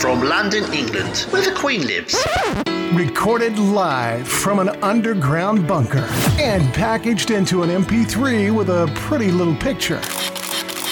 From 0.00 0.24
London, 0.24 0.64
England, 0.72 1.26
where 1.30 1.42
the 1.42 1.54
Queen 1.56 1.86
lives. 1.86 2.16
Recorded 2.92 3.56
live 3.56 4.26
from 4.26 4.58
an 4.58 4.70
underground 4.82 5.68
bunker 5.68 6.08
and 6.40 6.74
packaged 6.74 7.30
into 7.30 7.62
an 7.62 7.70
MP3 7.70 8.52
with 8.52 8.68
a 8.68 8.90
pretty 8.96 9.30
little 9.30 9.54
picture. 9.54 10.00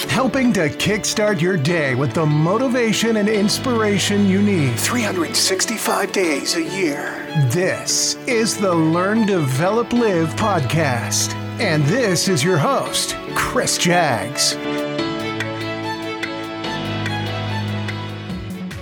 Helping 0.07 0.53
to 0.53 0.69
kickstart 0.69 1.41
your 1.41 1.57
day 1.57 1.93
with 1.93 2.13
the 2.13 2.25
motivation 2.25 3.17
and 3.17 3.27
inspiration 3.27 4.25
you 4.25 4.41
need 4.41 4.79
365 4.79 6.13
days 6.13 6.55
a 6.55 6.63
year. 6.63 7.25
This 7.49 8.15
is 8.27 8.57
the 8.57 8.73
Learn, 8.73 9.25
Develop, 9.25 9.91
Live 9.91 10.33
podcast. 10.35 11.33
And 11.59 11.83
this 11.83 12.29
is 12.29 12.45
your 12.45 12.57
host, 12.57 13.17
Chris 13.35 13.77
Jags. 13.77 14.55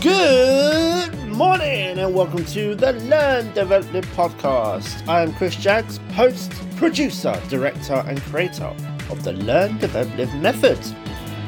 Good 0.08 1.34
morning 1.34 2.00
and 2.00 2.16
welcome 2.16 2.46
to 2.46 2.76
the 2.76 2.94
Learn 2.94 3.52
Develop 3.52 3.92
Live 3.92 4.06
podcast. 4.16 5.06
I 5.06 5.22
am 5.22 5.34
Chris 5.34 5.54
Jags, 5.54 5.98
host, 6.14 6.54
producer, 6.78 7.38
director, 7.50 8.02
and 8.08 8.22
creator 8.22 8.74
of 9.10 9.22
the 9.26 9.34
Learn 9.34 9.78
Develop 9.80 10.18
Live 10.18 10.34
method. 10.36 10.80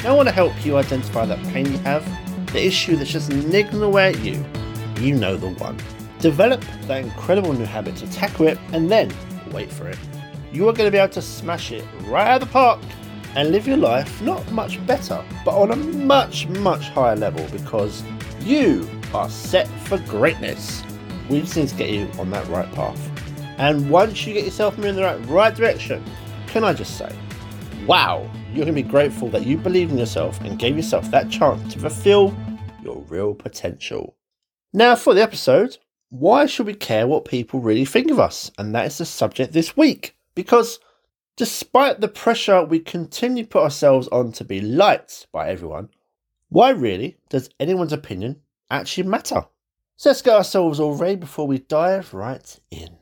I 0.05 0.11
want 0.11 0.27
to 0.27 0.33
help 0.33 0.65
you 0.65 0.75
identify 0.75 1.25
that 1.25 1.41
pain 1.53 1.71
you 1.71 1.77
have, 1.79 2.05
the 2.51 2.61
issue 2.61 2.97
that's 2.97 3.11
just 3.11 3.31
niggling 3.31 3.81
away 3.81 4.09
at 4.09 4.19
you. 4.19 4.45
You 4.99 5.15
know 5.15 5.37
the 5.37 5.51
one. 5.51 5.79
Develop 6.19 6.61
that 6.87 7.01
incredible 7.01 7.53
new 7.53 7.63
habit 7.63 7.95
to 7.95 8.11
tackle 8.11 8.49
it 8.49 8.59
and 8.73 8.91
then 8.91 9.09
wait 9.53 9.71
for 9.71 9.87
it. 9.87 9.97
You 10.51 10.67
are 10.67 10.73
going 10.73 10.87
to 10.87 10.91
be 10.91 10.97
able 10.97 11.13
to 11.13 11.21
smash 11.21 11.71
it 11.71 11.85
right 12.07 12.27
out 12.27 12.41
of 12.41 12.49
the 12.49 12.51
park 12.51 12.81
and 13.35 13.51
live 13.51 13.65
your 13.67 13.77
life 13.77 14.21
not 14.21 14.51
much 14.51 14.85
better, 14.85 15.23
but 15.45 15.57
on 15.57 15.71
a 15.71 15.77
much, 15.77 16.45
much 16.47 16.89
higher 16.89 17.15
level 17.15 17.47
because 17.53 18.03
you 18.43 18.89
are 19.13 19.29
set 19.29 19.67
for 19.87 19.97
greatness. 19.99 20.83
We 21.29 21.41
just 21.41 21.55
need 21.55 21.69
to 21.69 21.75
get 21.75 21.89
you 21.89 22.09
on 22.17 22.29
that 22.31 22.47
right 22.47 22.71
path. 22.73 22.99
And 23.57 23.89
once 23.89 24.25
you 24.25 24.33
get 24.33 24.45
yourself 24.45 24.77
moving 24.77 24.91
in 24.91 24.95
the 24.95 25.03
right, 25.03 25.25
right 25.27 25.55
direction, 25.55 26.03
can 26.47 26.63
I 26.63 26.73
just 26.73 26.97
say, 26.97 27.13
wow, 27.85 28.29
you're 28.47 28.65
going 28.65 28.75
to 28.75 28.83
be 28.83 28.83
grateful 28.83 29.29
that 29.29 29.45
you 29.45 29.57
believed 29.57 29.91
in 29.91 29.97
yourself 29.97 30.39
and 30.41 30.57
gave 30.57 30.75
yourself 30.75 31.11
that 31.11 31.29
chance 31.29 31.73
to 31.73 31.79
fulfill 31.79 32.35
your 32.81 33.01
real 33.09 33.33
potential. 33.33 34.15
Now, 34.73 34.95
for 34.95 35.13
the 35.13 35.21
episode, 35.21 35.77
why 36.09 36.45
should 36.45 36.65
we 36.65 36.73
care 36.73 37.07
what 37.07 37.25
people 37.25 37.59
really 37.59 37.85
think 37.85 38.09
of 38.09 38.19
us? 38.19 38.51
And 38.57 38.73
that 38.73 38.87
is 38.87 38.97
the 38.97 39.05
subject 39.05 39.53
this 39.53 39.77
week. 39.77 40.15
Because 40.35 40.79
despite 41.35 42.01
the 42.01 42.07
pressure 42.07 42.63
we 42.63 42.79
continue 42.79 43.43
to 43.43 43.49
put 43.49 43.63
ourselves 43.63 44.07
on 44.09 44.31
to 44.33 44.43
be 44.43 44.61
liked 44.61 45.27
by 45.31 45.49
everyone, 45.49 45.89
why 46.49 46.69
really 46.71 47.17
does 47.29 47.49
anyone's 47.59 47.93
opinion 47.93 48.41
actually 48.69 49.07
matter? 49.07 49.45
So 49.97 50.09
let's 50.09 50.21
get 50.21 50.35
ourselves 50.35 50.79
all 50.79 50.95
ready 50.95 51.15
before 51.15 51.47
we 51.47 51.59
dive 51.59 52.13
right 52.13 52.59
in. 52.71 52.97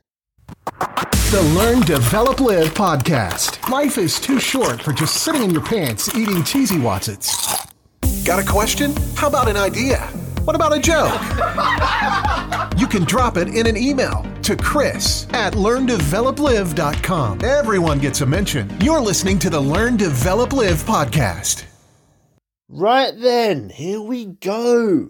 The 1.30 1.42
Learn, 1.54 1.80
Develop, 1.82 2.40
Live 2.40 2.72
podcast. 2.74 3.68
Life 3.68 3.98
is 3.98 4.18
too 4.18 4.40
short 4.40 4.82
for 4.82 4.92
just 4.92 5.16
sitting 5.22 5.42
in 5.42 5.50
your 5.50 5.62
pants 5.62 6.14
eating 6.14 6.42
cheesy 6.42 6.76
Wotsits. 6.76 7.66
Got 8.24 8.42
a 8.42 8.46
question? 8.50 8.94
How 9.14 9.28
about 9.28 9.48
an 9.48 9.56
idea? 9.56 9.98
What 10.44 10.56
about 10.56 10.74
a 10.74 10.80
joke? 10.80 11.12
you 12.78 12.86
can 12.86 13.04
drop 13.04 13.36
it 13.36 13.48
in 13.48 13.66
an 13.66 13.76
email 13.76 14.24
to 14.42 14.56
Chris 14.56 15.26
at 15.34 15.52
learndeveloplive.com. 15.52 17.44
Everyone 17.44 17.98
gets 17.98 18.22
a 18.22 18.26
mention. 18.26 18.70
You're 18.80 19.00
listening 19.00 19.38
to 19.40 19.50
the 19.50 19.60
Learn, 19.60 19.96
Develop, 19.98 20.54
Live 20.54 20.82
podcast. 20.84 21.67
Right 22.70 23.18
then, 23.18 23.70
here 23.70 23.98
we 23.98 24.26
go. 24.26 25.08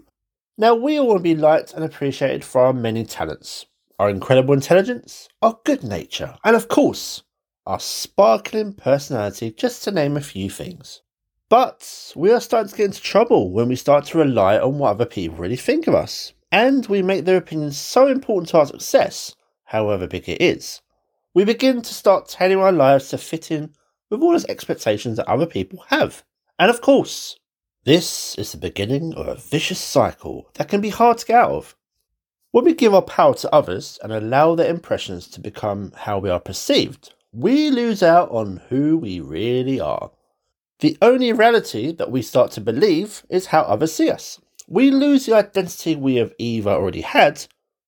Now, 0.57 0.75
we 0.75 0.97
all 0.97 1.07
want 1.07 1.19
to 1.19 1.23
be 1.23 1.35
liked 1.35 1.73
and 1.73 1.83
appreciated 1.83 2.45
for 2.45 2.61
our 2.61 2.71
many 2.71 3.03
talents, 3.03 3.65
our 3.99 4.09
incredible 4.09 4.53
intelligence, 4.53 5.27
our 5.41 5.59
good 5.65 5.83
nature, 5.83 6.37
and 6.45 6.55
of 6.55 6.69
course, 6.69 7.23
our 7.65 7.81
sparkling 7.81 8.71
personality, 8.71 9.51
just 9.51 9.83
to 9.83 9.91
name 9.91 10.15
a 10.15 10.21
few 10.21 10.49
things. 10.49 11.01
But 11.49 12.13
we 12.15 12.31
are 12.31 12.39
starting 12.39 12.69
to 12.69 12.77
get 12.77 12.85
into 12.85 13.01
trouble 13.01 13.51
when 13.51 13.67
we 13.67 13.75
start 13.75 14.05
to 14.05 14.19
rely 14.19 14.57
on 14.57 14.77
what 14.77 14.91
other 14.91 15.05
people 15.05 15.37
really 15.37 15.57
think 15.57 15.85
of 15.85 15.95
us, 15.95 16.31
and 16.53 16.87
we 16.87 17.01
make 17.01 17.25
their 17.25 17.35
opinions 17.35 17.77
so 17.77 18.07
important 18.07 18.47
to 18.51 18.59
our 18.59 18.67
success, 18.67 19.35
however 19.65 20.07
big 20.07 20.29
it 20.29 20.41
is. 20.41 20.81
We 21.33 21.43
begin 21.43 21.81
to 21.81 21.93
start 21.93 22.29
tailoring 22.29 22.63
our 22.63 22.71
lives 22.71 23.09
to 23.09 23.17
fit 23.17 23.51
in 23.51 23.73
with 24.09 24.21
all 24.21 24.31
those 24.31 24.45
expectations 24.45 25.17
that 25.17 25.27
other 25.27 25.45
people 25.45 25.83
have. 25.89 26.23
And 26.57 26.69
of 26.69 26.79
course, 26.79 27.35
this 27.85 28.35
is 28.35 28.51
the 28.51 28.57
beginning 28.57 29.13
of 29.13 29.27
a 29.27 29.35
vicious 29.35 29.79
cycle 29.79 30.49
that 30.55 30.67
can 30.67 30.81
be 30.81 30.89
hard 30.89 31.17
to 31.17 31.25
get 31.25 31.37
out 31.37 31.51
of. 31.51 31.75
When 32.51 32.65
we 32.65 32.73
give 32.73 32.93
our 32.93 33.01
power 33.01 33.33
to 33.35 33.55
others 33.55 33.97
and 34.03 34.11
allow 34.11 34.53
their 34.53 34.69
impressions 34.69 35.27
to 35.29 35.39
become 35.39 35.93
how 35.95 36.19
we 36.19 36.29
are 36.29 36.39
perceived, 36.39 37.13
we 37.31 37.69
lose 37.69 38.03
out 38.03 38.29
on 38.31 38.61
who 38.67 38.97
we 38.97 39.21
really 39.21 39.79
are. 39.79 40.11
The 40.79 40.97
only 41.01 41.31
reality 41.31 41.93
that 41.93 42.11
we 42.11 42.21
start 42.21 42.51
to 42.51 42.61
believe 42.61 43.23
is 43.29 43.47
how 43.47 43.61
others 43.61 43.93
see 43.93 44.09
us. 44.09 44.41
We 44.67 44.91
lose 44.91 45.25
the 45.25 45.35
identity 45.35 45.95
we 45.95 46.15
have 46.15 46.33
either 46.37 46.71
already 46.71 47.01
had 47.01 47.45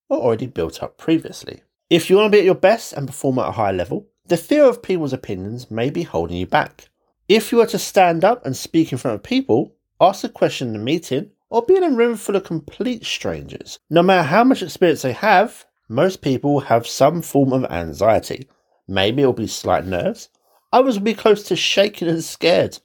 or 0.08 0.20
already 0.20 0.48
built 0.48 0.82
up 0.82 0.98
previously. 0.98 1.64
If 1.90 2.10
you 2.10 2.16
want 2.16 2.32
to 2.32 2.36
be 2.38 2.40
at 2.40 2.46
your 2.46 2.56
best 2.56 2.94
and 2.94 3.08
perform 3.08 3.40
at 3.40 3.50
a 3.50 3.52
high 3.52 3.72
level, 3.72 4.08
the 4.26 4.38
fear 4.38 4.64
of 4.64 4.82
people's 4.82 5.14
opinions 5.14 5.70
may 5.70 5.90
be 5.90 6.04
holding 6.04 6.38
you 6.38 6.48
back. 6.48 6.88
If 7.28 7.52
you 7.52 7.62
are 7.62 7.68
to 7.68 7.78
stand 7.78 8.24
up 8.24 8.46
and 8.46 8.56
speak 8.56 8.92
in 8.92 8.98
front 8.98 9.16
of 9.16 9.24
people, 9.24 9.76
ask 10.02 10.24
a 10.24 10.30
question 10.30 10.70
in 10.70 10.76
a 10.76 10.80
meeting, 10.84 11.30
or 11.50 11.62
be 11.62 11.78
in 11.78 11.84
a 11.84 11.92
room 11.92 12.16
full 12.18 12.36
of 12.36 12.44
complete 12.44 13.06
strangers. 13.06 13.80
No 13.90 14.02
matter 14.02 14.24
how 14.24 14.44
much 14.44 14.64
experience 14.64 15.04
they 15.04 15.14
have, 15.14 15.66
most 15.88 16.22
people 16.22 16.62
have 16.62 16.88
some 16.88 17.22
form 17.22 17.54
of 17.54 17.72
anxiety. 17.72 18.48
Maybe 18.88 19.22
it'll 19.22 19.34
be 19.34 19.48
slight 19.48 19.86
nerves, 19.86 20.30
others 20.74 20.98
will 20.98 21.06
be 21.06 21.14
close 21.14 21.44
to 21.44 21.56
shaking 21.56 22.08
and 22.08 22.24
scared. 22.24 22.80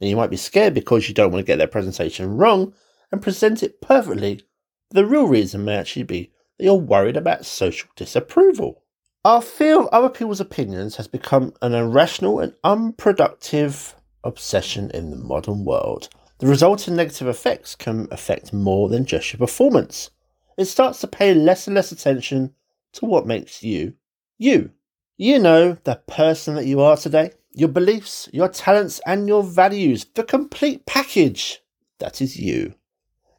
And 0.00 0.10
you 0.10 0.16
might 0.16 0.30
be 0.30 0.36
scared 0.36 0.74
because 0.74 1.08
you 1.08 1.14
don't 1.14 1.32
want 1.32 1.44
to 1.44 1.46
get 1.46 1.56
their 1.56 1.66
presentation 1.66 2.36
wrong 2.36 2.74
and 3.10 3.22
present 3.22 3.62
it 3.62 3.80
perfectly. 3.80 4.42
The 4.90 5.06
real 5.06 5.26
reason 5.26 5.64
may 5.64 5.76
actually 5.76 6.04
be 6.04 6.32
that 6.58 6.64
you're 6.64 6.74
worried 6.74 7.16
about 7.16 7.46
social 7.46 7.88
disapproval. 7.96 8.82
Our 9.24 9.42
fear 9.42 9.80
of 9.80 9.88
other 9.88 10.08
people's 10.08 10.40
opinions 10.40 10.96
has 10.96 11.08
become 11.08 11.52
an 11.60 11.74
irrational 11.74 12.40
and 12.40 12.54
unproductive 12.62 13.94
obsession 14.22 14.90
in 14.92 15.10
the 15.10 15.16
modern 15.16 15.64
world. 15.64 16.08
The 16.38 16.46
resulting 16.46 16.94
negative 16.94 17.26
effects 17.26 17.74
can 17.74 18.06
affect 18.10 18.52
more 18.52 18.88
than 18.88 19.04
just 19.04 19.32
your 19.32 19.38
performance. 19.38 20.10
It 20.56 20.66
starts 20.66 21.00
to 21.00 21.08
pay 21.08 21.34
less 21.34 21.66
and 21.66 21.74
less 21.74 21.90
attention 21.90 22.54
to 22.92 23.06
what 23.06 23.26
makes 23.26 23.62
you 23.62 23.94
you. 24.38 24.70
You 25.16 25.40
know, 25.40 25.76
the 25.82 25.96
person 26.06 26.54
that 26.54 26.66
you 26.66 26.80
are 26.80 26.96
today, 26.96 27.32
your 27.50 27.68
beliefs, 27.68 28.28
your 28.32 28.48
talents, 28.48 29.00
and 29.04 29.26
your 29.26 29.42
values, 29.42 30.06
the 30.14 30.22
complete 30.22 30.86
package. 30.86 31.60
That 31.98 32.22
is 32.22 32.38
you. 32.38 32.74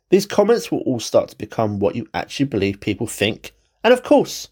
These 0.09 0.25
comments 0.25 0.69
will 0.69 0.79
all 0.79 0.99
start 0.99 1.29
to 1.29 1.37
become 1.37 1.79
what 1.79 1.95
you 1.95 2.07
actually 2.13 2.47
believe 2.47 2.81
people 2.81 3.07
think, 3.07 3.53
and 3.81 3.93
of 3.93 4.03
course, 4.03 4.49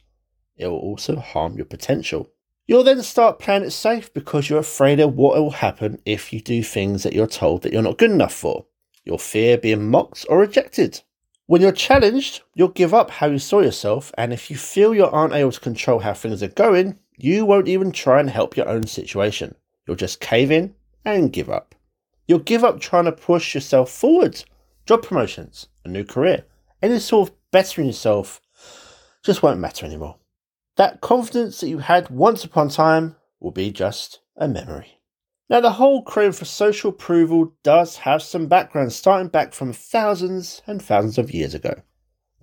it 0.56 0.68
will 0.68 0.78
also 0.78 1.18
harm 1.18 1.58
your 1.58 1.66
potential. 1.66 2.30
You'll 2.68 2.84
then 2.84 3.02
start 3.02 3.40
playing 3.40 3.64
it 3.64 3.72
safe 3.72 4.14
because 4.14 4.50
you're 4.50 4.60
afraid 4.60 5.00
of 5.00 5.16
what 5.16 5.38
will 5.38 5.52
happen 5.52 6.02
if 6.06 6.34
you 6.34 6.42
do 6.42 6.62
things 6.62 7.04
that 7.04 7.14
you're 7.14 7.26
told 7.26 7.62
that 7.62 7.72
you're 7.72 7.82
not 7.82 7.98
good 7.98 8.12
enough 8.12 8.34
for. 8.34 8.66
You'll 9.06 9.18
fear 9.18 9.58
being 9.58 9.90
mocked 9.90 10.26
or 10.30 10.40
rejected. 10.40 11.02
When 11.46 11.62
you're 11.62 11.72
challenged, 11.72 12.42
you'll 12.56 12.68
give 12.68 12.94
up 12.94 13.10
how 13.10 13.28
you 13.28 13.40
saw 13.40 13.62
yourself, 13.62 14.12
and 14.18 14.34
if 14.34 14.52
you 14.52 14.58
feel 14.58 14.94
you 14.94 15.06
aren't 15.06 15.34
able 15.34 15.54
to 15.54 15.60
control 15.62 16.00
how 16.00 16.14
things 16.14 16.44
are 16.44 16.50
going, 16.50 17.00
you 17.16 17.46
won't 17.46 17.70
even 17.70 17.94
try 17.94 18.20
and 18.20 18.30
help 18.30 18.58
your 18.58 18.68
own 18.68 18.86
situation. 18.86 19.56
You'll 19.88 19.96
just 19.96 20.20
cave 20.20 20.52
in 20.52 20.76
and 21.06 21.32
give 21.32 21.50
up. 21.50 21.74
You'll 22.28 22.40
give 22.40 22.66
up 22.66 22.82
trying 22.82 23.06
to 23.06 23.14
push 23.14 23.56
yourself 23.56 23.90
forward. 23.90 24.44
Job 24.86 25.04
promotions, 25.04 25.68
a 25.86 25.88
new 25.88 26.04
career, 26.04 26.44
any 26.82 27.00
sort 27.00 27.30
of 27.30 27.36
bettering 27.52 27.88
yourself 27.88 28.42
just 29.24 29.42
won't 29.42 29.62
matter 29.62 29.86
anymore. 29.86 30.18
That 30.78 31.02
confidence 31.02 31.60
that 31.60 31.70
you 31.70 31.80
had 31.80 32.10
once 32.10 32.44
upon 32.44 32.68
a 32.68 32.70
time 32.70 33.16
will 33.40 33.52
be 33.52 33.72
just 33.72 34.20
a 34.36 34.48
memory. 34.48 35.00
Now, 35.50 35.60
the 35.60 35.72
whole 35.74 36.04
craving 36.04 36.34
for 36.34 36.46
social 36.46 36.92
approval 36.92 37.54
does 37.64 37.98
have 37.98 38.22
some 38.22 38.48
background 38.48 38.94
starting 38.94 39.30
back 39.30 39.54
from 39.54 39.74
thousands 39.74 40.62
and 40.68 40.82
thousands 40.82 41.18
of 41.18 41.34
years 41.34 41.56
ago. 41.56 41.82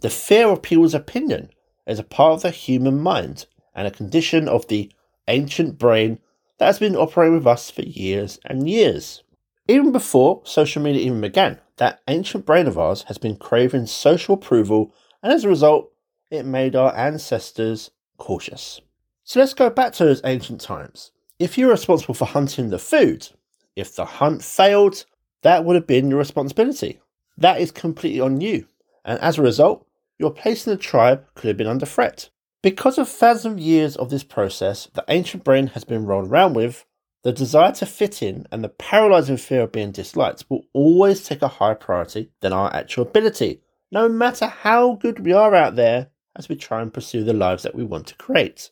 The 0.01 0.11
fear 0.11 0.49
of 0.49 0.63
people's 0.63 0.95
opinion 0.95 1.51
is 1.87 1.99
a 1.99 2.05
part 2.05 2.33
of 2.33 2.43
the 2.43 2.51
human 2.51 3.01
mind 3.01 3.47
and 3.75 3.87
a 3.87 3.93
condition 3.93 4.49
of 4.49 4.67
the 4.67 4.91
ancient 5.29 5.79
brain 5.79 6.19
that 6.59 6.67
has 6.67 6.79
been 6.79 6.97
operating 6.97 7.35
with 7.35 7.47
us 7.47 7.71
for 7.71 7.83
years 7.83 8.41
and 8.45 8.69
years. 8.69 9.23
Even 9.69 9.93
before 9.93 10.43
social 10.45 10.83
media 10.83 11.03
even 11.03 11.21
began, 11.21 11.61
that 11.77 12.01
ancient 12.09 12.45
brain 12.45 12.67
of 12.67 12.79
ours 12.79 13.05
has 13.05 13.19
been 13.19 13.37
craving 13.37 13.87
social 13.87 14.35
approval, 14.35 14.93
and 15.23 15.33
as 15.33 15.45
a 15.45 15.49
result, 15.49 15.93
it 16.31 16.45
made 16.45 16.75
our 16.75 16.95
ancestors 16.97 17.91
cautious. 18.17 18.81
So 19.25 19.41
let's 19.41 19.55
go 19.55 19.71
back 19.71 19.93
to 19.95 20.05
those 20.05 20.21
ancient 20.25 20.61
times. 20.61 21.11
If 21.39 21.57
you 21.59 21.67
were 21.67 21.73
responsible 21.73 22.15
for 22.15 22.27
hunting 22.27 22.71
the 22.71 22.79
food, 22.79 23.29
if 23.75 23.97
the 23.97 24.05
hunt 24.05 24.43
failed, 24.43 25.05
that 25.43 25.65
would 25.65 25.75
have 25.77 25.87
been 25.87 26.11
your 26.11 26.19
responsibility. 26.19 27.01
that 27.37 27.61
is 27.61 27.73
completely 27.73 28.21
on 28.21 28.41
you, 28.41 28.67
and 29.05 29.19
as 29.21 29.39
a 29.39 29.43
result, 29.43 29.87
your 30.19 30.31
place 30.31 30.67
in 30.67 30.71
the 30.71 30.77
tribe 30.77 31.25
could 31.35 31.49
have 31.49 31.57
been 31.57 31.67
under 31.67 31.87
threat. 31.87 32.31
Because 32.63 32.97
of 32.97 33.09
thousands 33.09 33.55
of 33.55 33.59
years 33.59 33.97
of 33.97 34.09
this 34.11 34.25
process 34.25 34.89
the 34.95 35.05
ancient 35.09 35.45
brain 35.45 35.67
has 35.69 35.85
been 35.85 36.07
rolled 36.07 36.31
around 36.31 36.55
with, 36.55 36.87
the 37.25 37.33
desire 37.33 37.73
to 37.73 37.87
fit 37.87 38.23
in 38.23 38.47
and 38.53 38.63
the 38.63 38.69
paralyzing 38.69 39.39
fear 39.39 39.63
of 39.63 39.73
being 39.73 39.91
disliked 39.91 40.45
will 40.49 40.65
always 40.73 41.25
take 41.25 41.43
a 41.43 41.49
higher 41.49 41.75
priority 41.75 42.31
than 42.41 42.53
our 42.53 42.73
actual 42.75 43.03
ability, 43.03 43.61
no 43.91 44.09
matter 44.09 44.47
how 44.47 44.95
good 44.95 45.25
we 45.25 45.33
are 45.33 45.55
out 45.55 45.75
there 45.75 46.11
as 46.37 46.49
we 46.49 46.57
try 46.57 46.83
and 46.83 46.93
pursue 46.93 47.25
the 47.25 47.33
lives 47.33 47.63
that 47.63 47.75
we 47.75 47.85
want 47.85 48.07
to 48.09 48.17
create. 48.17 48.71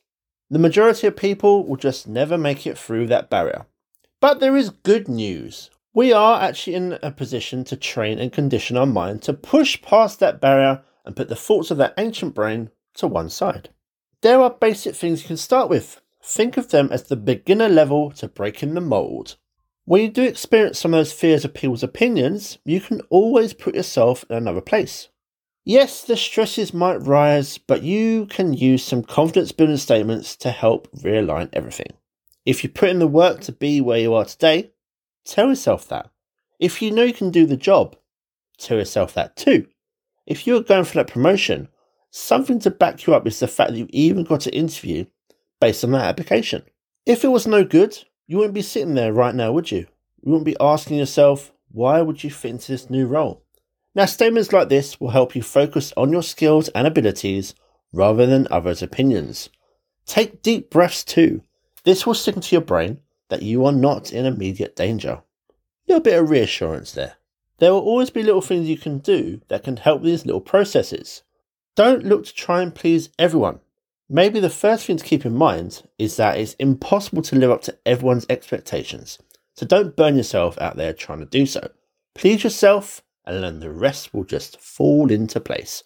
The 0.50 0.58
majority 0.58 1.06
of 1.06 1.16
people 1.16 1.66
will 1.66 1.76
just 1.76 2.06
never 2.06 2.36
make 2.36 2.66
it 2.66 2.76
through 2.76 3.06
that 3.06 3.30
barrier. 3.30 3.66
But 4.20 4.40
there 4.40 4.56
is 4.56 4.70
good 4.70 5.08
news. 5.08 5.70
We 5.94 6.12
are 6.12 6.40
actually 6.40 6.74
in 6.74 6.98
a 7.02 7.10
position 7.10 7.64
to 7.64 7.76
train 7.76 8.18
and 8.18 8.32
condition 8.32 8.76
our 8.76 8.86
mind 8.86 9.22
to 9.22 9.34
push 9.34 9.80
past 9.82 10.20
that 10.20 10.40
barrier 10.40 10.82
and 11.04 11.16
put 11.16 11.28
the 11.28 11.36
thoughts 11.36 11.70
of 11.70 11.78
that 11.78 11.94
ancient 11.98 12.34
brain 12.34 12.70
to 12.94 13.06
one 13.06 13.28
side. 13.28 13.70
There 14.22 14.40
are 14.40 14.50
basic 14.50 14.94
things 14.94 15.22
you 15.22 15.28
can 15.28 15.36
start 15.36 15.68
with. 15.68 16.00
Think 16.22 16.56
of 16.56 16.68
them 16.68 16.88
as 16.92 17.04
the 17.04 17.16
beginner 17.16 17.68
level 17.68 18.10
to 18.12 18.28
breaking 18.28 18.74
the 18.74 18.80
mold. 18.80 19.36
When 19.84 20.00
you 20.00 20.08
do 20.08 20.22
experience 20.22 20.78
some 20.78 20.94
of 20.94 20.98
those 20.98 21.12
fears 21.12 21.44
of 21.44 21.54
people's 21.54 21.82
opinions, 21.82 22.58
you 22.64 22.80
can 22.80 23.00
always 23.10 23.52
put 23.52 23.74
yourself 23.74 24.24
in 24.30 24.36
another 24.36 24.60
place. 24.60 25.08
Yes, 25.64 26.02
the 26.02 26.16
stresses 26.16 26.74
might 26.74 26.96
rise, 26.96 27.56
but 27.56 27.84
you 27.84 28.26
can 28.26 28.52
use 28.52 28.82
some 28.82 29.04
confidence 29.04 29.52
building 29.52 29.76
statements 29.76 30.34
to 30.36 30.50
help 30.50 30.90
realign 30.90 31.50
everything. 31.52 31.92
If 32.44 32.64
you 32.64 32.70
put 32.70 32.88
in 32.88 32.98
the 32.98 33.06
work 33.06 33.42
to 33.42 33.52
be 33.52 33.80
where 33.80 34.00
you 34.00 34.12
are 34.14 34.24
today, 34.24 34.72
tell 35.24 35.50
yourself 35.50 35.86
that. 35.86 36.10
If 36.58 36.82
you 36.82 36.90
know 36.90 37.04
you 37.04 37.12
can 37.12 37.30
do 37.30 37.46
the 37.46 37.56
job, 37.56 37.94
tell 38.58 38.76
yourself 38.76 39.14
that 39.14 39.36
too. 39.36 39.68
If 40.26 40.48
you're 40.48 40.64
going 40.64 40.84
for 40.84 40.94
that 40.94 41.06
promotion, 41.06 41.68
something 42.10 42.58
to 42.60 42.70
back 42.72 43.06
you 43.06 43.14
up 43.14 43.24
is 43.28 43.38
the 43.38 43.46
fact 43.46 43.70
that 43.70 43.78
you 43.78 43.86
even 43.90 44.24
got 44.24 44.46
an 44.46 44.54
interview 44.54 45.04
based 45.60 45.84
on 45.84 45.92
that 45.92 46.06
application. 46.06 46.64
If 47.06 47.22
it 47.22 47.28
was 47.28 47.46
no 47.46 47.64
good, 47.64 47.96
you 48.26 48.38
wouldn't 48.38 48.54
be 48.54 48.62
sitting 48.62 48.94
there 48.94 49.12
right 49.12 49.34
now, 49.34 49.52
would 49.52 49.70
you? 49.70 49.86
You 50.22 50.32
wouldn't 50.32 50.44
be 50.44 50.56
asking 50.60 50.98
yourself, 50.98 51.52
why 51.70 52.00
would 52.02 52.24
you 52.24 52.30
fit 52.30 52.50
into 52.50 52.72
this 52.72 52.90
new 52.90 53.06
role? 53.06 53.44
Now, 53.94 54.06
statements 54.06 54.52
like 54.52 54.68
this 54.68 54.98
will 54.98 55.10
help 55.10 55.36
you 55.36 55.42
focus 55.42 55.92
on 55.96 56.12
your 56.12 56.22
skills 56.22 56.68
and 56.70 56.86
abilities 56.86 57.54
rather 57.92 58.26
than 58.26 58.48
others' 58.50 58.82
opinions. 58.82 59.50
Take 60.06 60.42
deep 60.42 60.70
breaths 60.70 61.04
too. 61.04 61.42
This 61.84 62.06
will 62.06 62.14
signal 62.14 62.42
to 62.42 62.54
your 62.54 62.62
brain 62.62 63.00
that 63.28 63.42
you 63.42 63.64
are 63.66 63.72
not 63.72 64.12
in 64.12 64.24
immediate 64.24 64.76
danger. 64.76 65.22
A 65.50 65.52
little 65.88 66.02
bit 66.02 66.18
of 66.18 66.30
reassurance 66.30 66.92
there. 66.92 67.14
There 67.58 67.72
will 67.72 67.80
always 67.80 68.10
be 68.10 68.22
little 68.22 68.40
things 68.40 68.68
you 68.68 68.78
can 68.78 68.98
do 68.98 69.40
that 69.48 69.64
can 69.64 69.76
help 69.76 70.02
these 70.02 70.24
little 70.24 70.40
processes. 70.40 71.22
Don't 71.76 72.04
look 72.04 72.24
to 72.26 72.34
try 72.34 72.62
and 72.62 72.74
please 72.74 73.10
everyone. 73.18 73.60
Maybe 74.08 74.40
the 74.40 74.50
first 74.50 74.86
thing 74.86 74.96
to 74.96 75.04
keep 75.04 75.24
in 75.24 75.34
mind 75.34 75.82
is 75.98 76.16
that 76.16 76.38
it's 76.38 76.54
impossible 76.54 77.22
to 77.22 77.36
live 77.36 77.50
up 77.50 77.62
to 77.62 77.78
everyone's 77.86 78.26
expectations. 78.28 79.18
So 79.54 79.66
don't 79.66 79.96
burn 79.96 80.16
yourself 80.16 80.60
out 80.60 80.76
there 80.76 80.92
trying 80.92 81.20
to 81.20 81.26
do 81.26 81.46
so. 81.46 81.70
Please 82.14 82.44
yourself, 82.44 83.02
and 83.24 83.42
then 83.42 83.60
the 83.60 83.70
rest 83.70 84.12
will 84.12 84.24
just 84.24 84.60
fall 84.60 85.10
into 85.10 85.40
place. 85.40 85.82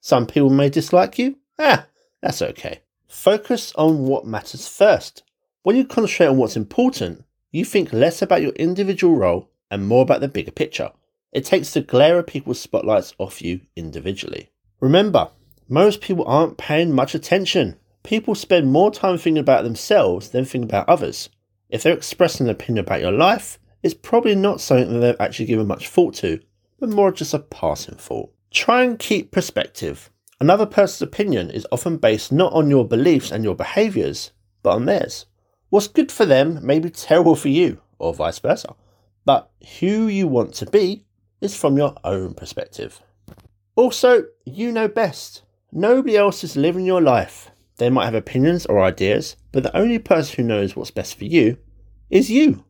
Some 0.00 0.26
people 0.26 0.50
may 0.50 0.68
dislike 0.68 1.18
you. 1.18 1.36
Ah, 1.58 1.86
that's 2.20 2.42
okay. 2.42 2.80
Focus 3.06 3.72
on 3.76 4.06
what 4.06 4.26
matters 4.26 4.68
first. 4.68 5.22
When 5.62 5.76
you 5.76 5.84
concentrate 5.84 6.28
on 6.28 6.36
what's 6.36 6.56
important, 6.56 7.24
you 7.50 7.64
think 7.64 7.92
less 7.92 8.22
about 8.22 8.42
your 8.42 8.52
individual 8.52 9.16
role 9.16 9.50
and 9.70 9.86
more 9.86 10.02
about 10.02 10.20
the 10.20 10.28
bigger 10.28 10.50
picture. 10.50 10.92
It 11.32 11.44
takes 11.44 11.72
the 11.72 11.80
glare 11.80 12.18
of 12.18 12.26
people's 12.26 12.60
spotlights 12.60 13.14
off 13.18 13.42
you 13.42 13.60
individually. 13.76 14.50
Remember, 14.80 15.30
most 15.68 16.00
people 16.00 16.24
aren't 16.26 16.58
paying 16.58 16.92
much 16.92 17.14
attention. 17.14 17.78
People 18.02 18.34
spend 18.34 18.72
more 18.72 18.90
time 18.90 19.18
thinking 19.18 19.38
about 19.38 19.62
themselves 19.62 20.30
than 20.30 20.44
thinking 20.44 20.68
about 20.68 20.88
others. 20.88 21.28
If 21.68 21.82
they're 21.82 21.92
expressing 21.92 22.46
an 22.46 22.50
opinion 22.50 22.84
about 22.84 23.00
your 23.00 23.12
life, 23.12 23.58
it's 23.82 23.94
probably 23.94 24.34
not 24.34 24.60
something 24.60 24.92
that 24.92 24.98
they've 24.98 25.20
actually 25.20 25.46
given 25.46 25.66
much 25.66 25.88
thought 25.88 26.14
to, 26.16 26.40
but 26.80 26.88
more 26.88 27.12
just 27.12 27.34
a 27.34 27.38
passing 27.38 27.94
thought. 27.94 28.32
Try 28.50 28.82
and 28.82 28.98
keep 28.98 29.30
perspective. 29.30 30.10
Another 30.40 30.66
person's 30.66 31.02
opinion 31.02 31.50
is 31.50 31.66
often 31.70 31.98
based 31.98 32.32
not 32.32 32.52
on 32.54 32.70
your 32.70 32.88
beliefs 32.88 33.30
and 33.30 33.44
your 33.44 33.54
behaviours, 33.54 34.32
but 34.62 34.74
on 34.74 34.86
theirs. 34.86 35.26
What's 35.68 35.86
good 35.86 36.10
for 36.10 36.24
them 36.24 36.58
may 36.66 36.78
be 36.78 36.90
terrible 36.90 37.36
for 37.36 37.48
you, 37.48 37.80
or 37.98 38.14
vice 38.14 38.38
versa. 38.38 38.74
But 39.26 39.50
who 39.78 40.08
you 40.08 40.26
want 40.26 40.54
to 40.54 40.66
be 40.66 41.04
is 41.40 41.54
from 41.54 41.76
your 41.76 41.94
own 42.02 42.34
perspective. 42.34 43.00
Also, 43.76 44.24
you 44.44 44.72
know 44.72 44.88
best. 44.88 45.42
Nobody 45.70 46.16
else 46.16 46.42
is 46.42 46.56
living 46.56 46.86
your 46.86 47.02
life. 47.02 47.50
They 47.76 47.90
might 47.90 48.06
have 48.06 48.14
opinions 48.14 48.66
or 48.66 48.82
ideas, 48.82 49.36
but 49.52 49.62
the 49.62 49.76
only 49.76 49.98
person 49.98 50.36
who 50.36 50.48
knows 50.48 50.74
what's 50.74 50.90
best 50.90 51.16
for 51.16 51.24
you 51.24 51.58
is 52.08 52.30
you. 52.30 52.64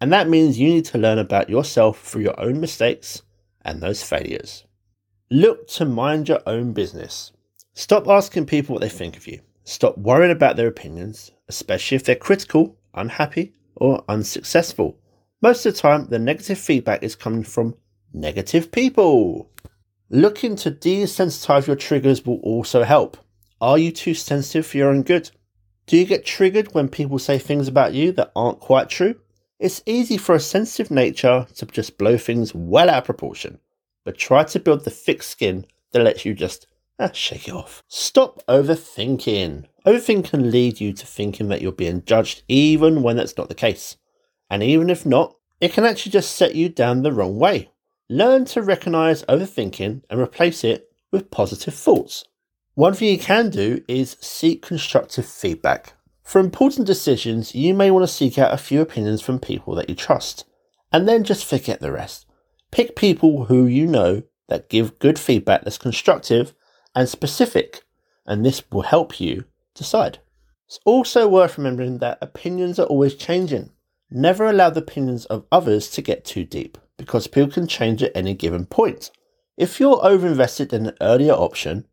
And 0.00 0.12
that 0.12 0.28
means 0.28 0.58
you 0.58 0.68
need 0.68 0.84
to 0.86 0.98
learn 0.98 1.18
about 1.18 1.50
yourself 1.50 2.00
through 2.02 2.22
your 2.22 2.40
own 2.40 2.60
mistakes 2.60 3.22
and 3.66 3.82
those 3.82 4.02
failures. 4.02 4.64
Look 5.30 5.68
to 5.68 5.84
mind 5.84 6.28
your 6.28 6.40
own 6.46 6.72
business. 6.72 7.32
Stop 7.74 8.08
asking 8.08 8.46
people 8.46 8.72
what 8.72 8.80
they 8.80 8.88
think 8.88 9.16
of 9.16 9.26
you. 9.26 9.40
Stop 9.64 9.98
worrying 9.98 10.30
about 10.30 10.56
their 10.56 10.68
opinions, 10.68 11.32
especially 11.48 11.96
if 11.96 12.04
they're 12.04 12.14
critical, 12.14 12.78
unhappy, 12.94 13.52
or 13.74 14.04
unsuccessful. 14.08 14.98
Most 15.42 15.66
of 15.66 15.74
the 15.74 15.80
time, 15.80 16.06
the 16.06 16.18
negative 16.18 16.58
feedback 16.58 17.02
is 17.02 17.16
coming 17.16 17.42
from 17.42 17.74
negative 18.14 18.70
people. 18.70 19.50
Looking 20.08 20.54
to 20.56 20.70
desensitize 20.70 21.66
your 21.66 21.76
triggers 21.76 22.24
will 22.24 22.38
also 22.38 22.84
help. 22.84 23.16
Are 23.60 23.76
you 23.76 23.90
too 23.90 24.14
sensitive 24.14 24.66
for 24.66 24.76
your 24.76 24.90
own 24.90 25.02
good? 25.02 25.30
Do 25.86 25.96
you 25.96 26.04
get 26.04 26.24
triggered 26.24 26.72
when 26.72 26.88
people 26.88 27.18
say 27.18 27.38
things 27.38 27.68
about 27.68 27.92
you 27.92 28.12
that 28.12 28.30
aren't 28.36 28.60
quite 28.60 28.88
true? 28.88 29.16
It's 29.58 29.82
easy 29.86 30.18
for 30.18 30.34
a 30.34 30.40
sensitive 30.40 30.90
nature 30.90 31.46
to 31.56 31.66
just 31.66 31.96
blow 31.96 32.18
things 32.18 32.54
well 32.54 32.90
out 32.90 32.98
of 32.98 33.04
proportion, 33.04 33.58
but 34.04 34.18
try 34.18 34.44
to 34.44 34.60
build 34.60 34.84
the 34.84 34.90
thick 34.90 35.22
skin 35.22 35.64
that 35.92 36.02
lets 36.02 36.26
you 36.26 36.34
just 36.34 36.66
ah, 36.98 37.10
shake 37.12 37.48
it 37.48 37.54
off. 37.54 37.82
Stop 37.88 38.42
overthinking. 38.48 39.64
Overthinking 39.86 40.28
can 40.28 40.50
lead 40.50 40.78
you 40.80 40.92
to 40.92 41.06
thinking 41.06 41.48
that 41.48 41.62
you're 41.62 41.72
being 41.72 42.04
judged 42.04 42.42
even 42.48 43.02
when 43.02 43.16
that's 43.16 43.38
not 43.38 43.48
the 43.48 43.54
case. 43.54 43.96
And 44.50 44.62
even 44.62 44.90
if 44.90 45.06
not, 45.06 45.36
it 45.58 45.72
can 45.72 45.84
actually 45.84 46.12
just 46.12 46.36
set 46.36 46.54
you 46.54 46.68
down 46.68 47.02
the 47.02 47.12
wrong 47.12 47.38
way. 47.38 47.70
Learn 48.10 48.44
to 48.46 48.62
recognize 48.62 49.24
overthinking 49.24 50.02
and 50.10 50.20
replace 50.20 50.64
it 50.64 50.90
with 51.10 51.30
positive 51.30 51.74
thoughts. 51.74 52.24
One 52.74 52.92
thing 52.92 53.08
you 53.08 53.18
can 53.18 53.48
do 53.48 53.82
is 53.88 54.18
seek 54.20 54.60
constructive 54.60 55.24
feedback. 55.24 55.94
For 56.26 56.40
important 56.40 56.88
decisions, 56.88 57.54
you 57.54 57.72
may 57.72 57.92
want 57.92 58.02
to 58.02 58.12
seek 58.12 58.36
out 58.36 58.52
a 58.52 58.58
few 58.58 58.80
opinions 58.80 59.22
from 59.22 59.38
people 59.38 59.76
that 59.76 59.88
you 59.88 59.94
trust, 59.94 60.44
and 60.92 61.08
then 61.08 61.22
just 61.22 61.44
forget 61.44 61.78
the 61.78 61.92
rest. 61.92 62.26
Pick 62.72 62.96
people 62.96 63.44
who 63.44 63.64
you 63.64 63.86
know 63.86 64.24
that 64.48 64.68
give 64.68 64.98
good 64.98 65.20
feedback 65.20 65.62
that's 65.62 65.78
constructive 65.78 66.52
and 66.96 67.08
specific, 67.08 67.84
and 68.26 68.44
this 68.44 68.60
will 68.72 68.82
help 68.82 69.20
you 69.20 69.44
decide. 69.76 70.18
It's 70.66 70.80
also 70.84 71.28
worth 71.28 71.58
remembering 71.58 71.98
that 71.98 72.18
opinions 72.20 72.80
are 72.80 72.86
always 72.86 73.14
changing. 73.14 73.70
Never 74.10 74.46
allow 74.46 74.70
the 74.70 74.80
opinions 74.80 75.26
of 75.26 75.46
others 75.52 75.88
to 75.90 76.02
get 76.02 76.24
too 76.24 76.42
deep 76.42 76.76
because 76.96 77.28
people 77.28 77.52
can 77.52 77.68
change 77.68 78.02
at 78.02 78.16
any 78.16 78.34
given 78.34 78.66
point. 78.66 79.12
If 79.56 79.78
you're 79.78 79.98
overinvested 79.98 80.72
in 80.72 80.86
an 80.86 80.96
earlier 81.00 81.34
option, 81.34 81.86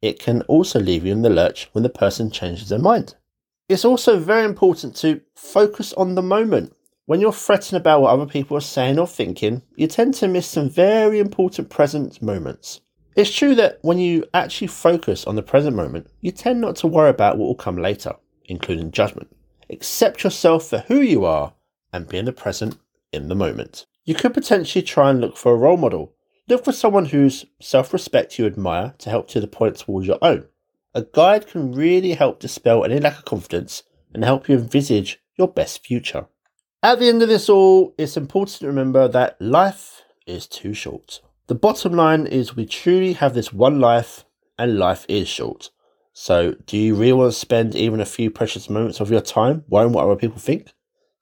it 0.00 0.20
can 0.20 0.42
also 0.42 0.78
leave 0.78 1.04
you 1.04 1.10
in 1.10 1.22
the 1.22 1.28
lurch 1.28 1.68
when 1.72 1.82
the 1.82 1.90
person 1.90 2.30
changes 2.30 2.68
their 2.68 2.78
mind. 2.78 3.16
It's 3.70 3.84
also 3.84 4.18
very 4.18 4.44
important 4.44 4.96
to 4.96 5.20
focus 5.36 5.92
on 5.92 6.16
the 6.16 6.22
moment. 6.22 6.74
When 7.06 7.20
you're 7.20 7.30
fretting 7.30 7.76
about 7.76 8.02
what 8.02 8.10
other 8.10 8.26
people 8.26 8.56
are 8.56 8.60
saying 8.60 8.98
or 8.98 9.06
thinking, 9.06 9.62
you 9.76 9.86
tend 9.86 10.14
to 10.14 10.26
miss 10.26 10.48
some 10.48 10.68
very 10.68 11.20
important 11.20 11.70
present 11.70 12.20
moments. 12.20 12.80
It's 13.14 13.32
true 13.32 13.54
that 13.54 13.78
when 13.82 13.98
you 13.98 14.24
actually 14.34 14.66
focus 14.66 15.24
on 15.24 15.36
the 15.36 15.44
present 15.44 15.76
moment, 15.76 16.08
you 16.20 16.32
tend 16.32 16.60
not 16.60 16.74
to 16.76 16.88
worry 16.88 17.10
about 17.10 17.38
what 17.38 17.46
will 17.46 17.54
come 17.54 17.76
later, 17.76 18.16
including 18.46 18.90
judgment. 18.90 19.28
Accept 19.70 20.24
yourself 20.24 20.66
for 20.66 20.78
who 20.88 21.00
you 21.00 21.24
are 21.24 21.54
and 21.92 22.08
be 22.08 22.18
in 22.18 22.24
the 22.24 22.32
present 22.32 22.76
in 23.12 23.28
the 23.28 23.36
moment. 23.36 23.86
You 24.04 24.16
could 24.16 24.34
potentially 24.34 24.82
try 24.82 25.10
and 25.10 25.20
look 25.20 25.36
for 25.36 25.52
a 25.52 25.56
role 25.56 25.76
model. 25.76 26.16
Look 26.48 26.64
for 26.64 26.72
someone 26.72 27.04
whose 27.04 27.46
self 27.62 27.92
respect 27.92 28.36
you 28.36 28.46
admire 28.46 28.96
to 28.98 29.10
help 29.10 29.28
to 29.28 29.40
the 29.40 29.46
point 29.46 29.76
towards 29.76 30.08
your 30.08 30.18
own. 30.22 30.48
A 30.92 31.02
guide 31.02 31.46
can 31.46 31.72
really 31.72 32.14
help 32.14 32.40
dispel 32.40 32.84
any 32.84 32.98
lack 32.98 33.18
of 33.18 33.24
confidence 33.24 33.84
and 34.12 34.24
help 34.24 34.48
you 34.48 34.56
envisage 34.56 35.20
your 35.38 35.46
best 35.46 35.86
future. 35.86 36.26
At 36.82 36.98
the 36.98 37.08
end 37.08 37.22
of 37.22 37.28
this 37.28 37.48
all, 37.48 37.94
it's 37.96 38.16
important 38.16 38.58
to 38.58 38.66
remember 38.66 39.06
that 39.06 39.40
life 39.40 40.02
is 40.26 40.48
too 40.48 40.74
short. 40.74 41.20
The 41.46 41.54
bottom 41.54 41.92
line 41.92 42.26
is 42.26 42.56
we 42.56 42.66
truly 42.66 43.12
have 43.14 43.34
this 43.34 43.52
one 43.52 43.80
life, 43.80 44.24
and 44.58 44.78
life 44.78 45.06
is 45.08 45.28
short. 45.28 45.70
So, 46.12 46.54
do 46.66 46.76
you 46.76 46.94
really 46.96 47.12
want 47.12 47.32
to 47.32 47.38
spend 47.38 47.74
even 47.76 48.00
a 48.00 48.06
few 48.06 48.30
precious 48.30 48.68
moments 48.68 49.00
of 49.00 49.10
your 49.10 49.20
time 49.20 49.64
worrying 49.68 49.92
what 49.92 50.04
other 50.04 50.16
people 50.16 50.38
think? 50.38 50.72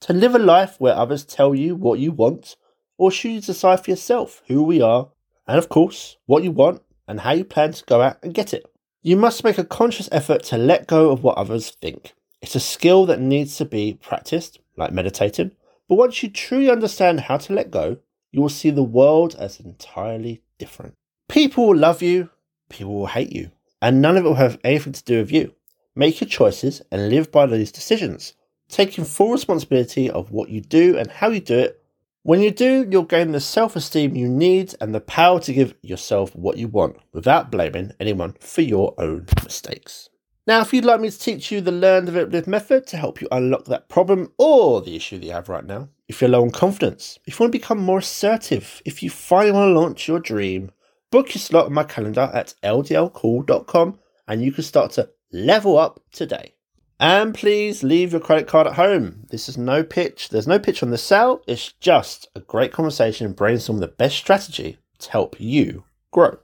To 0.01 0.13
live 0.13 0.35
a 0.35 0.39
life 0.39 0.77
where 0.79 0.95
others 0.95 1.25
tell 1.25 1.55
you 1.55 1.75
what 1.75 1.99
you 1.99 2.11
want 2.11 2.57
or 2.97 3.11
should 3.11 3.33
you 3.33 3.41
decide 3.41 3.85
for 3.85 3.91
yourself 3.91 4.43
who 4.47 4.63
we 4.63 4.81
are 4.81 5.11
and 5.47 5.59
of 5.59 5.69
course, 5.69 6.17
what 6.27 6.43
you 6.43 6.53
want 6.53 6.83
and 7.07 7.21
how 7.21 7.33
you 7.33 7.45
plan 7.45 7.73
to 7.73 7.85
go 7.85 8.03
out 8.03 8.19
and 8.23 8.35
get 8.35 8.53
it. 8.53 8.67
You 9.03 9.17
must 9.17 9.45
make 9.45 9.59
a 9.59 9.65
conscious 9.65 10.09
effort 10.11 10.43
to 10.45 10.59
let 10.59 10.89
go 10.89 11.11
of 11.11 11.23
what 11.23 11.39
others 11.39 11.71
think. 11.71 12.15
It's 12.43 12.57
a 12.57 12.61
skill 12.61 13.07
that 13.07 13.21
needs 13.21 13.57
to 13.59 13.65
be 13.65 13.97
practiced, 14.03 14.59
like 14.77 14.93
meditating, 14.93 15.53
but 15.89 15.95
once 15.95 16.21
you 16.23 16.29
truly 16.29 16.69
understand 16.69 17.21
how 17.21 17.37
to 17.37 17.53
let 17.53 17.71
go, 17.71 17.99
you 18.33 18.41
will 18.41 18.49
see 18.49 18.71
the 18.71 18.83
world 18.83 19.37
as 19.39 19.61
entirely 19.61 20.43
different. 20.59 20.95
People 21.29 21.69
will 21.69 21.77
love 21.77 22.03
you, 22.03 22.31
people 22.69 22.93
will 22.93 23.07
hate 23.07 23.33
you, 23.33 23.53
and 23.81 24.03
none 24.03 24.17
of 24.17 24.25
it 24.25 24.29
will 24.29 24.35
have 24.35 24.59
anything 24.65 24.93
to 24.93 25.05
do 25.05 25.19
with 25.19 25.31
you. 25.31 25.55
Make 25.95 26.21
your 26.21 26.29
choices 26.29 26.83
and 26.91 27.09
live 27.09 27.31
by 27.31 27.47
these 27.47 27.71
decisions, 27.71 28.35
taking 28.69 29.05
full 29.05 29.31
responsibility 29.31 30.11
of 30.11 30.33
what 30.33 30.49
you 30.49 30.61
do 30.61 30.99
and 30.99 31.09
how 31.11 31.29
you 31.29 31.41
do 31.41 31.59
it. 31.59 31.83
When 32.29 32.43
you 32.43 32.51
do, 32.51 32.87
you'll 32.91 33.05
gain 33.05 33.33
the 33.33 33.41
self 33.41 33.75
esteem 33.75 34.15
you 34.15 34.29
need 34.29 34.75
and 34.83 34.95
the 34.95 35.01
power 35.01 35.41
to 35.41 35.51
give 35.51 35.75
yourself 35.81 36.37
what 36.37 36.59
you 36.59 36.69
want 36.69 36.99
without 37.15 37.51
blaming 37.51 37.93
anyone 37.99 38.35
for 38.39 38.61
your 38.61 38.95
own 38.99 39.25
mistakes. 39.43 40.11
Now, 40.47 40.61
if 40.61 40.75
you'd 40.75 40.85
like 40.85 41.01
me 41.01 41.09
to 41.09 41.19
teach 41.19 41.51
you 41.51 41.63
the 41.63 41.73
Learn, 41.73 42.05
Develop, 42.05 42.31
Live 42.31 42.47
method 42.47 42.87
to 42.89 42.99
help 42.99 43.23
you 43.23 43.29
unlock 43.33 43.65
that 43.65 43.89
problem 43.89 44.31
or 44.37 44.83
the 44.83 44.95
issue 44.95 45.19
that 45.19 45.25
you 45.25 45.33
have 45.33 45.49
right 45.49 45.65
now, 45.65 45.89
if 46.07 46.21
you're 46.21 46.29
low 46.29 46.43
on 46.43 46.51
confidence, 46.51 47.19
if 47.25 47.41
you 47.41 47.45
want 47.45 47.53
to 47.55 47.59
become 47.59 47.79
more 47.79 48.01
assertive, 48.01 48.83
if 48.85 49.03
you 49.03 49.09
finally 49.09 49.53
want 49.53 49.71
to 49.71 49.81
launch 49.81 50.07
your 50.07 50.21
dream, 50.21 50.71
book 51.11 51.35
your 51.35 51.41
slot 51.41 51.65
on 51.65 51.73
my 51.73 51.85
calendar 51.85 52.31
at 52.35 52.53
ldlcool.com 52.63 53.99
and 54.29 54.43
you 54.43 54.53
can 54.53 54.65
start 54.65 54.91
to 54.93 55.09
level 55.33 55.79
up 55.79 55.99
today. 56.13 56.53
And 57.01 57.33
please 57.33 57.85
leave 57.85 58.13
your 58.13 58.21
credit 58.21 58.49
card 58.49 58.67
at 58.67 58.75
home. 58.75 59.27
This 59.31 59.49
is 59.49 59.57
no 59.57 59.85
pitch. 59.85 60.31
There's 60.31 60.49
no 60.49 60.59
pitch 60.59 60.83
on 60.83 60.91
the 60.91 60.99
sale. 60.99 61.43
It's 61.47 61.73
just 61.73 62.29
a 62.35 62.41
great 62.41 62.73
conversation 62.73 63.33
brainstorm 63.33 63.79
the 63.79 63.87
best 63.87 64.17
strategy 64.17 64.79
to 64.99 65.11
help 65.11 65.37
you 65.39 65.85
grow. 66.11 66.39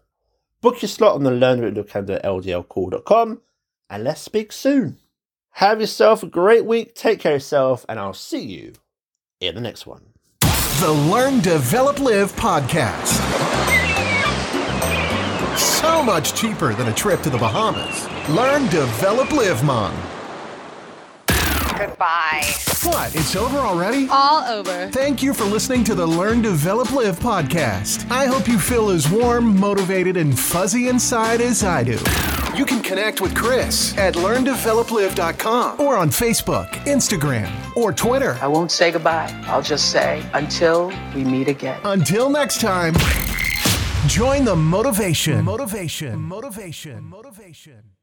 Book 0.61 0.80
your 0.80 0.88
slot 0.88 1.16
on 1.16 1.25
the 1.25 1.30
Learn 1.30 1.58
calendar 1.84 2.14
at 2.14 2.25
ldlcool.com 2.25 3.40
and 3.90 4.04
let's 4.04 4.20
speak 4.20 4.52
soon. 4.52 4.99
Have 5.58 5.80
yourself 5.80 6.23
a 6.23 6.26
great 6.26 6.64
week. 6.64 6.94
Take 6.94 7.20
care 7.20 7.32
of 7.32 7.37
yourself, 7.37 7.87
and 7.88 8.00
I'll 8.00 8.12
see 8.12 8.42
you 8.42 8.73
in 9.40 9.54
the 9.54 9.61
next 9.61 9.87
one. 9.87 10.06
The 10.80 10.90
Learn, 10.90 11.40
Develop, 11.40 12.00
Live 12.00 12.32
podcast. 12.32 13.06
So 15.56 16.02
much 16.02 16.34
cheaper 16.34 16.75
than 16.75 16.88
a 16.88 16.94
trip 16.94 17.23
to 17.23 17.30
the 17.30 17.38
Bahamas. 17.38 18.08
Learn, 18.28 18.68
Develop, 18.68 19.30
Live, 19.30 19.62
Mom. 19.62 19.94
Goodbye. 21.78 22.43
What? 22.85 23.14
It's 23.16 23.35
over 23.35 23.59
already? 23.59 24.07
All 24.11 24.45
over. 24.45 24.88
Thank 24.93 25.23
you 25.23 25.35
for 25.35 25.45
listening 25.45 25.83
to 25.85 25.95
the 25.95 26.07
Learn, 26.07 26.40
Develop, 26.43 26.93
Live 26.93 27.19
podcast. 27.19 28.09
I 28.11 28.26
hope 28.26 28.47
you 28.47 28.59
feel 28.59 28.90
as 28.90 29.11
warm, 29.11 29.59
motivated, 29.59 30.16
and 30.16 30.38
fuzzy 30.38 30.88
inside 30.88 31.40
as 31.40 31.64
I 31.64 31.83
do. 31.83 31.99
You 32.57 32.64
can 32.64 32.81
connect 32.83 33.21
with 33.21 33.35
Chris 33.35 33.97
at 33.99 34.14
learndeveloplive.com 34.14 35.81
or 35.81 35.97
on 35.97 36.11
Facebook, 36.11 36.69
Instagram, 36.85 37.50
or 37.76 37.93
Twitter. 37.93 38.38
I 38.40 38.47
won't 38.47 38.71
say 38.71 38.93
goodbye. 38.93 39.28
I'll 39.47 39.62
just 39.62 39.90
say 39.90 40.25
until 40.35 40.93
we 41.14 41.25
meet 41.25 41.49
again. 41.49 41.81
Until 41.85 42.31
next 42.31 42.61
time, 42.61 42.95
join 44.07 44.45
the 44.45 44.54
motivation. 44.54 45.45
Motivation. 45.45 46.21
Motivation. 46.21 47.02
Motivation. 47.04 47.93